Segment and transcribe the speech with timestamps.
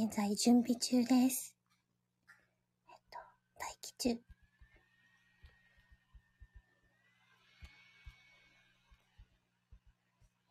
[0.00, 1.56] 現在準備中です。
[2.88, 3.18] えっと、
[3.58, 4.10] 待機中。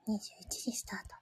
[0.06, 1.16] 21時スタート。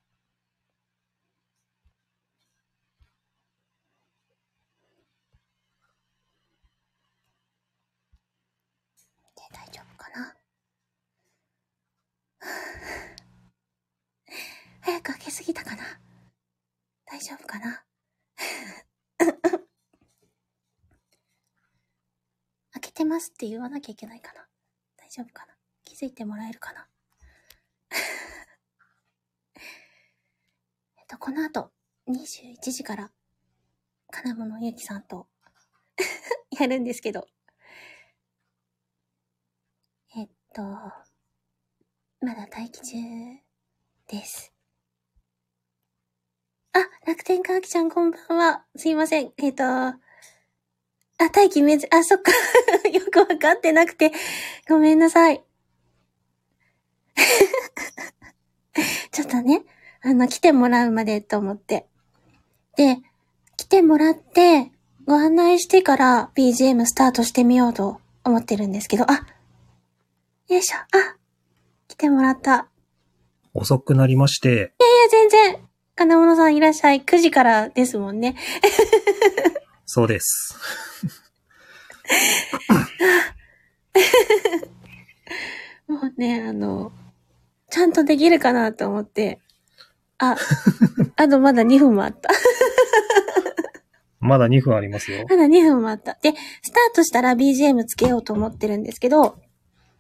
[9.36, 10.36] で、大丈夫かな
[14.82, 15.84] 早く開けすぎたかな
[17.06, 17.86] 大丈夫かな
[22.76, 24.46] 開けてますって言わなきゃいけないかな
[24.98, 25.54] 大丈夫かな？
[25.86, 26.88] 気づいてもらえるかな？
[30.98, 31.72] えっと、この後、
[32.10, 33.12] 21時から、
[34.12, 35.30] 金物ゆきさんと
[36.60, 37.28] やるんですけど、
[40.16, 42.98] えっと、まだ待機中
[44.08, 44.52] です。
[46.74, 48.66] あ、楽天かあきちゃんこんばんは。
[48.76, 49.32] すいません。
[49.38, 49.64] えっ、と、
[51.18, 52.32] あ、待機めず、あ、そっか。
[52.92, 54.12] よくわかってなくて、
[54.68, 55.44] ごめんなさい。
[59.12, 59.64] ちょっとね、
[60.02, 61.88] あの、来てもらうまでと思って。
[62.76, 62.98] で、
[63.56, 64.72] 来てもらって、
[65.06, 69.26] ご案内してから BGM スタートしてみようと思ってるんですけど、あ、
[70.48, 71.16] よいしょ、あ、
[71.88, 72.68] 来てもらった。
[73.54, 74.68] 遅くなりまして、いや、
[75.10, 75.58] 全然。
[75.96, 77.02] 金物さんいらっしゃい。
[77.02, 78.36] 9時からですもんね。
[79.86, 80.56] そうです。
[85.88, 86.92] もうね、あの、
[87.70, 89.40] ちゃんとできるかなと思って。
[90.18, 90.36] あ、
[91.16, 92.30] あとまだ2分もあった。
[94.20, 95.26] まだ2分ありますよ。
[95.30, 96.18] まだ2分もあった。
[96.22, 99.38] で、スタートしたら BGM つけようと思ってるんですけど、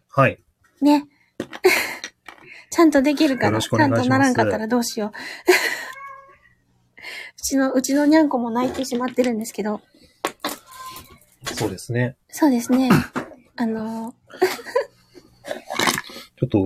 [0.09, 0.39] はい。
[0.81, 1.05] ね。
[2.71, 3.61] ちゃんとできるかな？
[3.61, 5.11] ちゃんとならんかったらどうしよう。
[7.45, 9.79] うちの、うちのにゃんこも泣いてしまってるんですけど、
[11.53, 12.17] そうですね。
[12.27, 12.89] そうですね。
[13.55, 14.15] あの、
[16.39, 16.65] ちょっと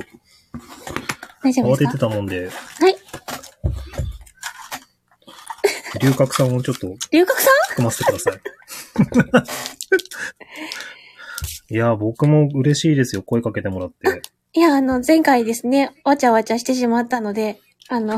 [1.44, 2.96] 大丈夫慌ててたもんで、はい。
[6.02, 8.40] 龍角さんをちょっと龍角さん含ませてください。
[11.74, 13.24] いや、僕も嬉しいですよ。
[13.24, 14.22] 声かけてもらって。
[14.54, 17.60] いや、あの、前回ですね、わちゃわちゃしてしまったので、
[17.90, 18.18] あの、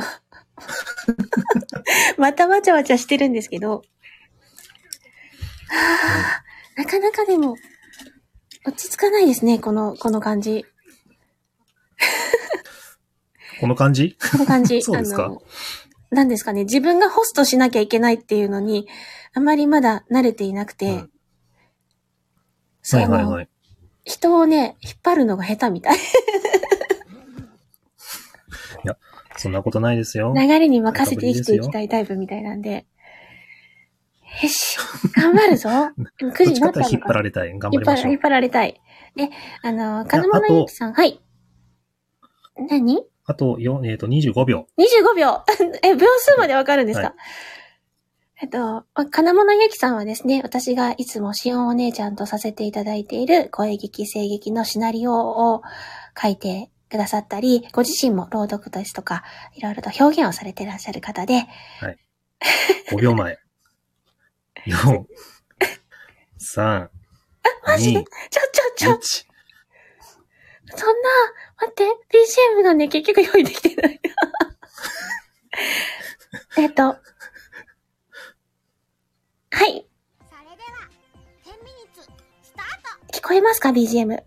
[2.17, 7.55] またわちゃわちゃしてるんですけど、はぁ、なかなかでも、
[8.66, 10.66] 落ち着かないですね、この、この感じ。
[13.59, 14.17] この感じ？
[14.31, 14.81] この感じ。
[14.83, 15.41] そうですかあの、
[16.09, 18.88] なんですかね、自分がホストしなきゃいけないっていうのに、
[19.33, 21.11] あまりまだ慣れていなくて、うん
[22.89, 23.49] はいはいはい。
[24.03, 25.97] 人をね、引っ張るのが下手みたい。
[29.37, 30.33] そんなことないですよ。
[30.35, 32.85] 流れに任せて生きていきたいタイプみたいなんで。
[34.43, 34.77] よし、
[35.15, 35.69] 頑張るぞ。
[35.69, 36.87] 9ど時になったのか。
[36.87, 37.49] っていうと引っ張られたい。
[37.57, 38.17] 頑張りましょう。
[38.17, 38.79] 張られたい。
[39.15, 39.29] で、
[39.61, 41.21] あの、金物ゆきさん、はい。
[42.69, 43.03] 何？
[43.25, 44.67] あと、よえっ、と、25秒。
[44.77, 45.43] ?25 秒。
[45.83, 47.15] え、秒数までわかるんですか、はい
[48.43, 55.61] えっと、金物ゆきさんはですね、私がいつもしおんお姉ちゃんとさせていただいている声劇、声劇のシナリオを
[56.19, 59.24] 書いてくださったり、ご自身も朗読ですとか、
[59.56, 61.46] いろいろと表現をされていらっしゃる方で、
[62.91, 63.40] 5秒前。
[64.68, 65.06] 4、
[66.56, 66.90] 3、
[67.66, 68.07] マジで2、ちょ、
[68.52, 68.97] ちょ、ちょ、1。
[70.75, 71.09] そんな、
[71.62, 71.85] 待って、
[72.59, 74.00] BGM がね、結局用意できてない。
[76.58, 76.84] えっと。
[76.84, 76.97] はい。
[79.53, 79.84] それでは
[81.46, 82.08] 10ミニッツス
[82.56, 82.66] ター
[83.12, 84.23] ト聞こえますか ?BGM。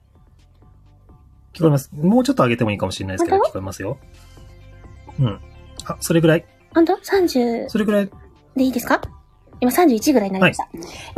[1.55, 1.91] 聞こえます。
[1.95, 3.51] もうちょっと上げてもいいかもしれないですけど、本当？
[3.51, 3.99] 聞こえますよ。
[5.21, 5.41] うん。
[5.87, 6.45] あ、それぐらい。
[6.75, 8.11] ほんと ?30 それぐらい。
[8.57, 9.01] でいいですか？
[9.61, 10.69] 今31ぐらいになりました。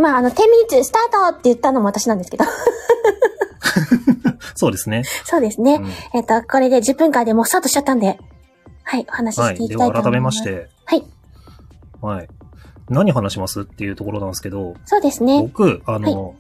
[0.02, 2.44] まあ、あの、10ミニッツスタートって言ったのも私なんですけど。
[4.54, 5.02] そうですね。
[5.24, 5.74] そうですね。
[5.76, 8.18] うんえっと、これで10分間でもうスタートしちゃったんで、
[8.84, 9.56] はい、お話しはい。
[9.56, 10.38] していきでたいと思います。
[10.40, 11.04] は改めまして、はい。
[12.00, 12.28] はい。
[12.88, 15.42] 何話しますっていうところなんですけど、そうですね。
[15.42, 16.34] 僕、あの、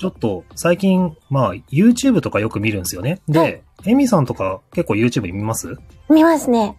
[0.00, 3.20] ちょっと最近、まあ、YouTube とかよく見るんですよね。
[3.28, 5.76] はで、エミさんとか結構 YouTube 見ます？
[6.08, 6.74] 見ますね。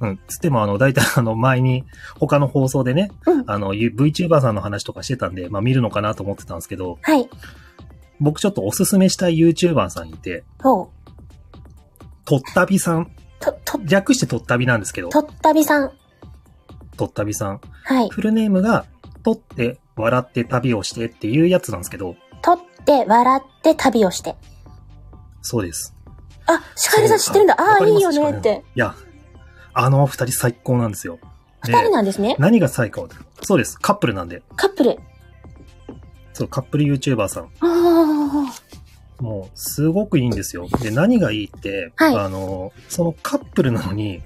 [0.00, 0.20] うん。
[0.28, 1.86] つっても、あの、大体、あの、前に、
[2.20, 7.28] 他の放送でね、うんあの、ゆ VTuber さんの話とかしてたんで、まあ、見るのかなと思ってたんですけど、はい。
[8.20, 10.88] 僕ちょっとおすすめしたい YouTuber さんいて、ほう。
[12.26, 13.10] とったびさん。
[13.40, 15.92] と、と、略してとったびなんですけど、とったびさん。
[16.98, 17.60] とったびさん。
[17.84, 18.08] はい。
[18.10, 18.84] フルネームが、
[19.24, 24.36] とって、笑って旅をしてっていうやつなんですけど、とって、笑って、旅をして。
[25.42, 25.94] そうです。
[26.46, 27.54] あ、シカエルさん知ってるんだ。
[27.58, 28.64] ああー、いいよねって。
[28.74, 28.94] いや、
[29.74, 31.18] あの二人最高なんですよ。
[31.64, 32.36] で二人なんですね？
[32.38, 33.08] 何が最高？
[33.42, 33.78] そうです。
[33.78, 34.42] カップルなんで。
[34.56, 34.98] カップル。
[36.32, 37.50] そう、カップル YouTuber さん。
[37.60, 38.54] あ
[39.20, 40.68] もう、すごくいいんですよ。
[40.80, 44.22] で、何がいいって、はいあの、そのカップルなのに、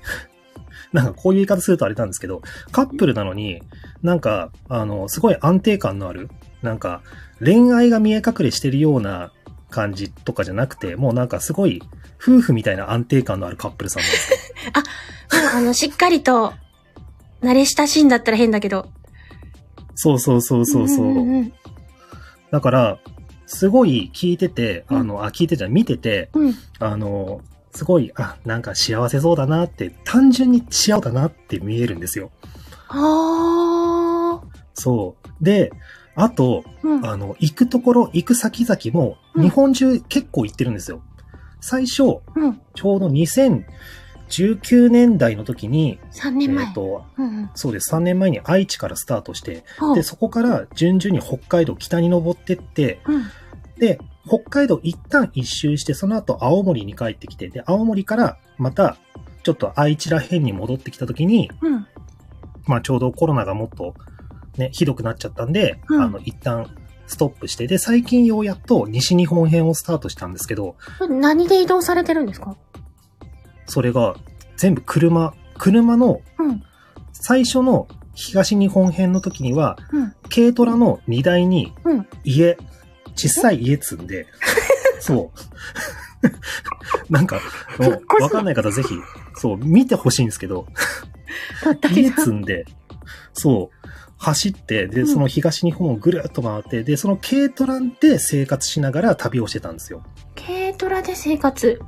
[0.92, 3.62] なんかこういう言い方するとあれなんですけど、カップルなのに、
[4.02, 6.28] なんか、あの、すごい安定感のある、
[6.62, 7.02] なんか、
[7.44, 9.32] 恋愛が見え隠れしてるような
[9.70, 11.82] 感じとかじゃなくて、もうなんかすごい、
[12.20, 14.38] 夫婦みたいな安定感のあるカップルさんなんですよ。
[15.52, 15.56] あ。
[15.56, 16.52] あの、しっかりと、
[17.42, 18.88] 慣れ親しんだったら変だけど。
[19.94, 21.06] そうそうそうそうそう。
[21.06, 21.52] んんん
[22.50, 22.98] だから、
[23.46, 26.46] すごい聞いてて、あの、あ、聞いてじゃ見てて、うん。
[26.46, 26.54] うん。
[26.78, 27.40] あの、
[27.74, 32.30] すごい、あ、なんか幸せそうだなって、単純に幸せだなって見えるんですよ。
[32.88, 34.46] ああ。
[34.74, 35.44] そう。
[35.44, 35.72] で、
[36.14, 37.06] あと、うん。
[37.06, 41.00] あの、行くところ、行く先々も、うん日本中結構行ってるんですよ。
[41.60, 42.60] 最初、うん。
[42.74, 46.66] ちょうど2019年代の時に、3え年前。
[46.66, 47.50] っ、と、うんうん。
[47.54, 47.94] そうです。
[47.94, 49.64] 3年前に愛知からスタートして、
[49.94, 53.24] で、そこから順々に北海道北に登ってって、うん。
[53.82, 58.96] で、北海道一旦一周して、その後青森に帰ってきて、で、青森からまた、
[59.42, 61.86] ちょっと愛知ら辺に戻ってきた時に、うん。
[62.64, 63.96] まあちょうどコロナがもっと
[64.56, 66.70] ね、ひどくなっちゃったんで、うんあの、一旦
[67.08, 70.76] ストップして、で、最近ようやっと西日本編をスタートしたんですけど、
[71.10, 72.56] 何で移動されてるんですか？
[73.66, 74.14] それが
[74.56, 76.62] 全部車、車のうん。
[77.12, 80.14] 最初の東日本編の時には、うん。
[80.32, 82.06] 軽トラの荷台にうん。
[83.16, 84.26] 家、小さい家積んで、
[85.00, 87.12] そう。
[87.12, 87.40] なんか、
[88.20, 88.94] わかんない方ぜひ、
[89.34, 90.66] そう、見てほしいんですけど、
[91.94, 92.10] 家。
[92.10, 92.64] 積んで、
[93.32, 93.88] そう、
[94.18, 100.04] 走って、で、うんその東日本をぐるっと回って、で、その軽トラで生活しながら旅をしてたんですよ。
[100.36, 101.80] 軽トラで生活？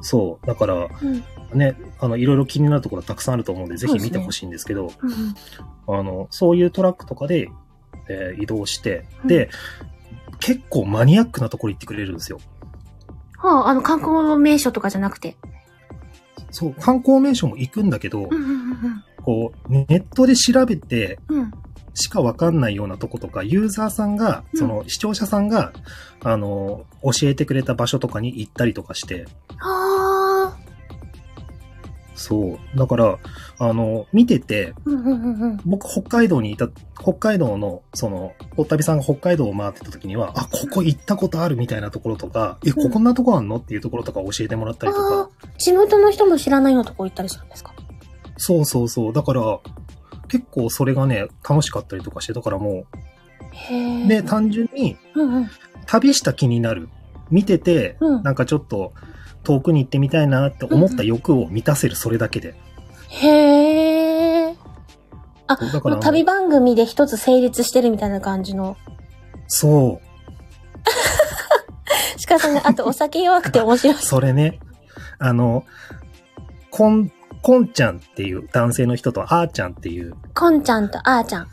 [0.00, 0.46] そう。
[0.46, 1.24] だから、うん。
[1.58, 4.90] ね、あの、いろいろ気になるところたくさんあると思うんで、ぜひ見てほしいんですけど、
[5.86, 5.94] うん。
[5.98, 7.48] あの、そういうトラックとかで、
[8.08, 9.50] えー移動して、うんで、
[10.44, 12.38] 結構マニアックなところ行ってくれるんですよ。
[13.38, 15.38] はあ、あの、観光の名所とかじゃなくて。
[16.50, 21.42] そう、観光名所も行くんだけど、うんうんこう、ネットで調べてうんうん。
[21.44, 21.52] うん。
[21.94, 25.72] しかわかんないようなとことか、ユーザーさんが、うんその視聴者さんが、
[26.22, 29.24] あの、教えてくれた場所とかに行ったりとかして、
[29.60, 30.13] ああ。
[32.14, 32.78] そう。
[32.78, 33.18] だから、
[33.58, 34.72] あの、見てて。
[35.64, 36.68] 僕、北海道にいた、
[37.00, 47.72] 北海道の、その、おったびさんが北海道を回ってた時には、あ、ここ行ったことあるみたいなところとか、え、ここんなとこあんのっていうところとか教えてもらったりとあか、あ、地元の人も知らないようなとこ行ったりするんですか？
[48.36, 49.12] そうそうそう。
[49.12, 49.58] だから、
[50.28, 52.84] 結構それがね、楽しかったりとかして、だからも。
[54.04, 55.50] う、で、単純に、うんうん。
[55.86, 56.88] 旅した気になる。
[57.30, 58.92] 見てて、うんなんかちょっと、
[59.44, 62.54] 遠くに行ってみたいなって思った欲を満たせる、それだけで。
[63.08, 64.54] へえ。
[65.46, 68.76] あ、だから、旅番組で一つ成立してるみたいな感じの。
[69.46, 70.04] そう。
[72.18, 73.96] しかしね、あとお酒弱くて面白い。
[74.02, 74.58] それね、
[75.18, 75.64] あの、
[76.70, 77.12] こん、
[77.42, 81.48] こんちゃんっていう男性の人とあーちゃんっていう、こんちゃんとあーちゃん。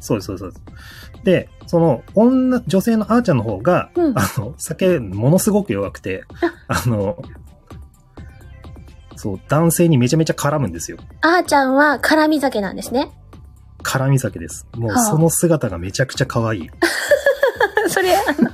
[0.00, 1.24] そうです、そうですそうです。
[1.24, 6.24] で、その、女、女性のあーちゃんの方が、うんあの、酒、ものすごく弱くて、
[6.66, 7.22] あの、
[9.16, 10.96] そう、男性にめちゃめちゃ絡むんですよ。
[11.20, 13.10] あーちゃんは辛味酒なんですね。
[13.82, 14.66] 絡み酒です。
[14.76, 16.70] もうはあその姿がめちゃくちゃ可愛い。
[17.88, 18.50] それ、あの、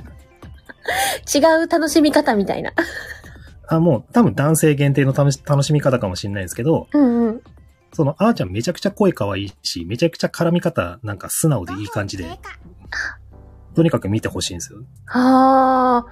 [1.33, 2.73] 違う楽しみ方みたいな。
[3.67, 7.41] あ、もう多分男性限定の楽し楽しみ方かもしれないですけど、うんうん。
[7.93, 12.25] そのあーちゃんめちゃくちゃ声可愛いし、めちゃくちゃ絡み方なんか素直でいい感じで、
[13.75, 14.79] とにかく見てほしいんですよ。
[15.05, 16.05] はあ。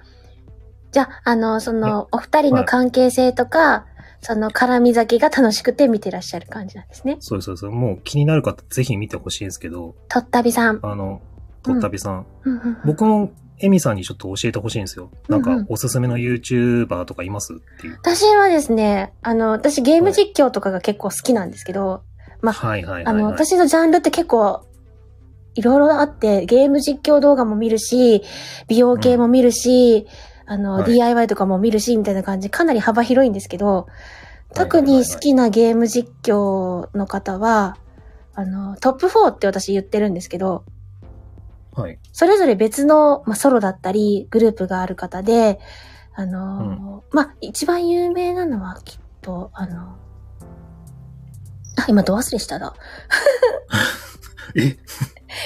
[0.91, 3.85] じゃあ、あの、その、お二人の関係性とか、
[4.21, 7.17] その絡み酒が楽しくて見てらっしゃる感じなんですね。
[7.19, 7.65] そうそうです。
[7.65, 10.79] もう気になる方ぜひ見てほしいんですけど、とったびさん。
[10.81, 11.21] あの、
[11.61, 15.09] とったびさん、うん僕もエミさんにちょっと教えてほしいんですよ。
[15.29, 17.53] なんかおすすめの YouTuber とかいます？
[17.53, 17.93] っていう。
[18.01, 22.03] 私はですね、あの、私ゲーム実況とかが結構好きなんですけど、
[22.41, 23.13] まあはいはいはい、はい。
[23.13, 24.65] あの、私のジャンルって結構、
[25.55, 28.23] いろいろあって、ゲーム実況動画も見るし、
[28.67, 30.07] 美容系も見るし、
[30.45, 30.93] あの、はい。
[30.93, 33.87] DIY とかも見るし、みたいな感じ、かなり幅広いんですけど、
[34.53, 37.77] 特に好きなゲーム実況の方は、
[38.35, 40.63] あの、トップ4って私言ってるんですけど、
[41.75, 41.99] はい。
[42.11, 45.59] それぞれ別の、まあ、ソロだったり、グループがある方で、
[46.13, 49.97] あの、まあ、一番有名なのはきっと、あの、
[51.77, 52.75] あ、今ど忘れしただ。
[54.55, 54.77] え？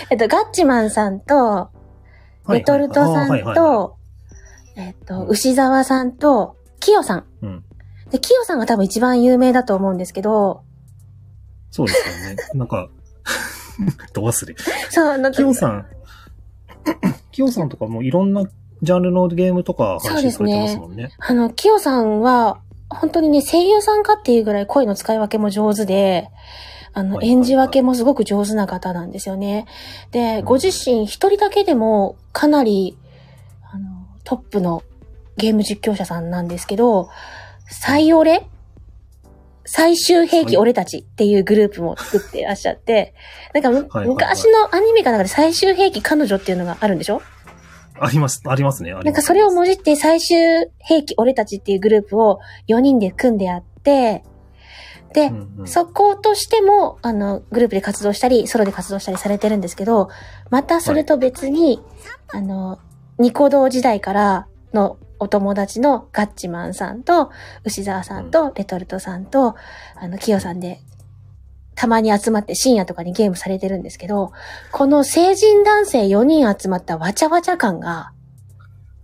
[0.10, 1.70] えっと、ガッチマンさんと、
[2.50, 3.98] レトルトさんはいはいあーはいはいはと、
[4.76, 7.26] えっと、牛沢さんと、キヨさん。
[7.42, 7.64] うん。
[8.12, 10.64] で、キヨさんが多分一番有名だと思うんですけど、
[11.72, 12.36] そうですよね。
[12.56, 12.90] なんか、
[14.14, 14.56] ど忘れ。
[14.90, 15.86] そう、あの、キヨさん、
[17.32, 18.44] キヨさんとかもいろんな
[18.82, 21.10] ジャンルのゲームとか配信されてますもんね。
[21.20, 26.30] あの、キヨさんは、本当にね、声優さんかっていうぐらい声の使い分けも上手で、
[26.98, 29.68] あの、演じ分けもすごく上手な方なんですよね。
[30.10, 30.46] で、うん。
[30.46, 32.98] ご自身一人だけでもかなり、
[33.72, 34.82] あの、トップの
[35.38, 37.10] ゲーム実況者さんなんですけど、
[37.70, 38.48] 最オレ
[39.64, 43.14] 最終兵器俺たちっていうグループも作ってらっしゃって、
[43.54, 47.22] なんか昔のアニメかなんかで最終兵器彼女っていうのがあるんでしょ？
[48.00, 48.90] あります、ありますね。
[48.90, 49.06] あります。
[49.06, 50.38] なんかそれをもじって最終
[50.80, 52.40] 兵器俺たちっていうグループを
[52.70, 54.24] 4人で組んでやって、
[55.14, 60.10] で、うんうんそことしても、あの、グループで活動したり、ソロで活動したりされてるんですけど、
[60.50, 61.82] またそれと別に、
[62.32, 62.80] あの、
[63.18, 67.32] ニコ動時代からのお友達のガッチマンさんと、
[67.66, 69.56] 牛沢さんと、レトルトさんと、
[69.96, 70.80] あの、キヨさんで、
[71.76, 74.32] たまに集まって深夜とかにゲームされてるんですけど、
[74.72, 78.14] この成人男性4人集まったわちゃわちゃ感が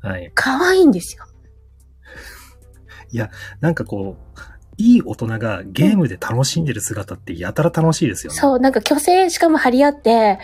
[0.02, 0.32] はい。
[0.36, 1.26] 可愛いんですよ。
[3.62, 4.40] なんかこう、
[4.78, 8.40] いい大人がゲームで楽しんでる姿ってやたら楽しいですよね。
[8.40, 10.40] そう、なんか虚勢しかも張り合って、や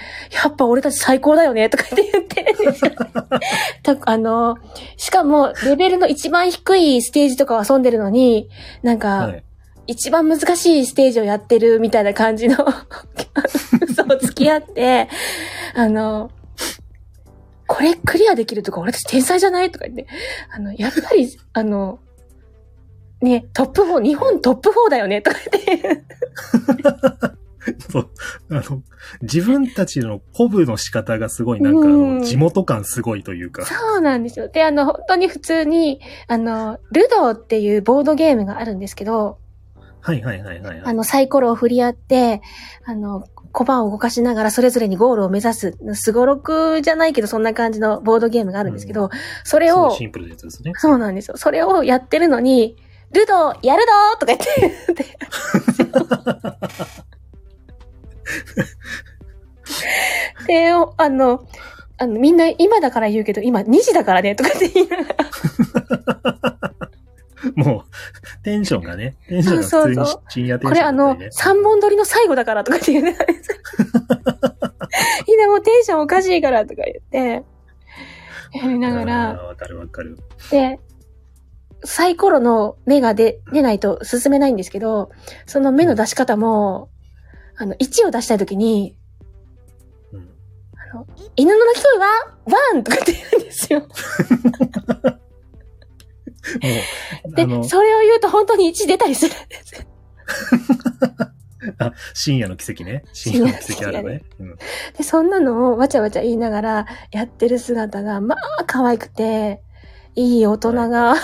[0.48, 2.92] っぱ俺たち最高だよね、とか言って言ってるんですよ。
[3.84, 4.58] とあの、
[4.98, 8.50] しかも、レベルの一番低いステージとかを遊んでるのに、
[8.84, 9.44] なんか、はい。
[9.88, 12.58] 一番難しいステージをやってるみたいな感じの
[13.82, 15.10] 嘘を付き合って、
[15.74, 16.30] あの、
[17.66, 20.06] これクリアできるとか俺たち天才じゃないとか言って、
[20.52, 21.98] あの、やっぱり、あの、
[23.22, 26.04] ね、トップ4、日本トップ4だよねとか言って、
[27.92, 28.10] そう。
[28.50, 28.82] あの、
[29.22, 33.66] 自分たちの鼓舞の仕方がすごい、なんか地元感すごいというか。
[33.66, 34.48] そうなんですよ。
[34.48, 39.38] で、あの、本当に普通に、あの、ルドーっていうボードゲームがあるんですけど、
[40.02, 40.82] はいはいはいはい、はい。
[40.86, 42.42] あの、サイコロを振り合って、
[42.86, 49.10] あの、小判を動かしながらそれぞれにゴールを目指す、すごろくじゃないけどそんな感じのボードゲームがあるんですけど、
[49.44, 50.72] それをシンプルなやつですね。
[50.76, 51.38] そうなんですよ。
[51.38, 52.78] それをやってるのに、
[53.12, 54.94] ルドーやるどーとか言って。
[54.94, 55.06] で、
[60.48, 61.48] で、あの、
[61.98, 65.16] あの、みんな今だから言うけど、今2時だからね、とかって言いながら、
[67.56, 71.62] もう、テンションがね、テンションが普通に深夜テンこれあの、ションだったりね。
[71.62, 72.64] 3本撮りの最後だから。
[72.64, 73.18] とかって言うね。
[75.28, 76.66] みんなもうテンションおかしいから。
[76.66, 77.44] とか言って、
[78.58, 80.18] やりながあら、ーわかるわかる。
[80.52, 80.80] で、
[81.84, 85.12] サイコロの目が出、出ないと進めないんですけど、
[85.46, 86.90] その目の出し方も、
[87.58, 88.98] あの、1を出したいときに、
[90.12, 90.30] うん。
[90.94, 92.08] あの、犬の鳴き声は
[92.46, 93.88] ワンとかって言うんですよ。
[97.36, 99.82] でそれを言うと本当に1出たりするんですよ。
[101.78, 103.04] あ、深夜の奇跡ね。
[103.14, 104.24] 深夜の奇跡あるね。
[104.40, 104.56] うん。
[104.98, 109.62] で、そんなのをわちゃわちゃ言いながらやってる姿が、まあ、可愛くて、
[110.20, 111.16] いい大人が、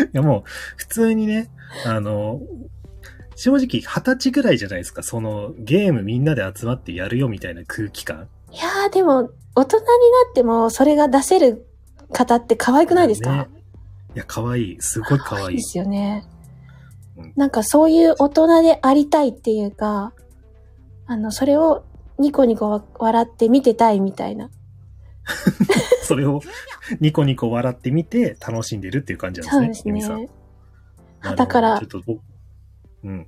[0.00, 0.42] いやもう、
[0.76, 1.48] 普通にね、
[1.86, 2.40] あの、
[3.36, 5.04] 正直二十歳ぐらいじゃないですか。
[5.04, 8.26] そのゲームみんなで集まってやるよみたいな空気感。
[8.50, 9.88] いやーでも、大人にな
[10.30, 11.64] ってもそれが出せる
[12.12, 13.48] 方って可愛くないですか、ね
[14.16, 14.76] いや、可愛い。
[14.80, 15.62] すごい可愛いで。
[15.62, 16.26] すよね
[17.16, 17.32] うん。
[17.36, 20.14] なんかそういう大人でありたいっていうか、
[21.06, 21.84] あの、それを
[22.18, 24.50] ニコニコわ笑って見てたいみたいな。
[26.02, 26.40] それを
[27.00, 30.00] ニコニコ笑ってみて楽しんでるっていう感じなんですね。
[30.00, 30.28] そうで。
[31.22, 32.20] さんだからちょっと僕、
[33.04, 33.20] うん。
[33.20, 33.24] 3、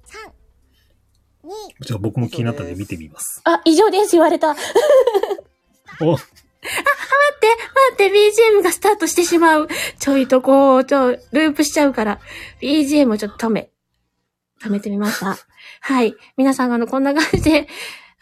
[1.80, 3.40] 2、じゃあ僕も気になったんで見てみます。
[3.44, 4.48] あ、以上です、言われた。
[4.48, 4.62] 待
[6.00, 7.46] お、って、
[7.90, 9.68] 待って、BGM がスタートしてしまう。
[9.98, 12.20] ちょいとこう、ちょ、ループしちゃうから、
[12.60, 13.70] BGM をちょっと止め、
[14.62, 15.36] 止めてみました。
[15.80, 16.14] はい。
[16.36, 17.66] 皆さん、あの、こんな感じで、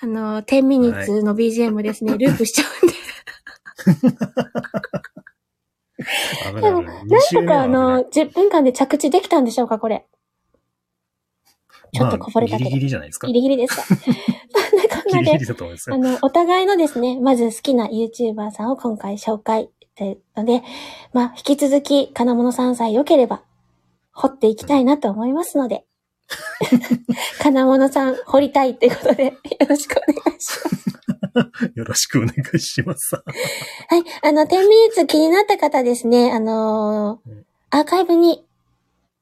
[0.00, 2.99] あの、10ミニッツの BGM ですね、ループしちゃうんで。
[6.60, 7.02] でも危ない。
[7.04, 10.06] 2週なんかあの、10分間で着地できたんでしょうか、これ。
[11.92, 12.70] ちょっとこぼれたけど。
[12.70, 13.26] まあギリギリじゃないですか。
[13.26, 13.82] ギリギリですか。
[13.90, 14.10] そんなこ
[15.08, 15.96] んなでギリギリ、だと思いますよ。
[15.96, 20.62] あの、お互いのですね、まず好きな YouTuber さんを今回紹介というので、
[21.12, 23.42] まあ、引き続き、金物さんさえ良ければ、
[24.12, 25.84] 掘っていきたいなと思いますので、
[27.40, 29.32] 金物さん掘りたいってことで、よ
[29.68, 30.90] ろしくお願いします。
[31.74, 33.16] よろしくお願いします。
[33.16, 33.24] はい。
[34.22, 38.44] あの、10ミニッツ気になった方ですね、あのーうんアーカイブに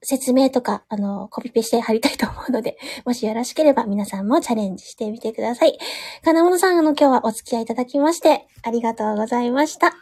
[0.02, 5.78] 説明とか、あのーコピペして貼りたいと思うので、もしよろしければ皆さんもチャレンジしてみてください。
[6.24, 9.88] 金物さん、あの、今日はお付き合いいただきまして、ありがとうございました。
[9.88, 9.92] あ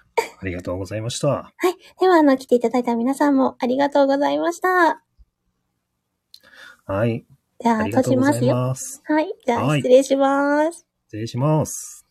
[0.44, 1.28] りがとうございました。
[1.28, 1.74] はい。
[1.98, 5.05] では、あの、来ていただいた皆さんもありがとうございました。
[6.86, 7.24] はい。
[7.58, 8.54] じゃあ、閉じますよ。
[8.54, 9.34] はい。
[9.44, 10.86] じゃあ、はい失礼します。
[11.06, 12.05] 失礼します。